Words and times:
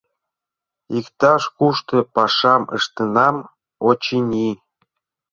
Иктаж-кушто 0.97 1.97
пашам 2.15 2.63
ыштенам, 2.77 3.35
очыни. 3.89 4.49